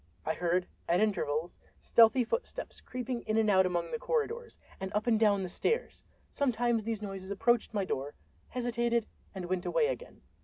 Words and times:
I 0.25 0.33
heard, 0.33 0.65
at 0.89 0.99
intervals, 0.99 1.59
stealthy 1.79 2.23
footsteps 2.23 2.81
creeping 2.81 3.21
in 3.27 3.37
and 3.37 3.51
out 3.51 3.67
among 3.67 3.91
the 3.91 3.99
corridors, 3.99 4.57
and 4.79 4.91
up 4.95 5.05
and 5.05 5.19
down 5.19 5.43
the 5.43 5.47
stairs. 5.47 6.03
Sometimes 6.31 6.85
these 6.85 7.03
noises 7.03 7.29
approached 7.29 7.71
my 7.71 7.85
door, 7.85 8.15
hesitated, 8.47 9.05
and 9.35 9.45
went 9.45 9.63
away 9.67 9.85
again. 9.85 10.23